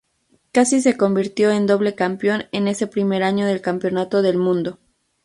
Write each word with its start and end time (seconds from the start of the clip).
Casi 0.51 0.81
se 0.81 0.97
convirtió 0.97 1.51
en 1.51 1.67
doble 1.67 1.93
campeón 1.93 2.45
en 2.53 2.67
ese 2.67 2.87
primer 2.87 3.21
año 3.21 3.45
del 3.45 3.61
Campeonato 3.61 4.23
del 4.23 4.37
Mundo. 4.39 4.79